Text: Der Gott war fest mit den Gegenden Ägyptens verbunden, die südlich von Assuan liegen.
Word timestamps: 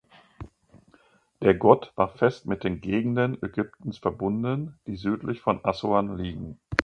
Der 1.43 1.53
Gott 1.53 1.93
war 1.95 2.07
fest 2.09 2.47
mit 2.47 2.63
den 2.63 2.81
Gegenden 2.81 3.37
Ägyptens 3.43 3.99
verbunden, 3.99 4.73
die 4.87 4.95
südlich 4.95 5.41
von 5.41 5.63
Assuan 5.63 6.17
liegen. 6.17 6.57